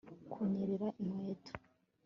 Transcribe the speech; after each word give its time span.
kunyerera 0.31 0.87
inkweto 1.01 1.51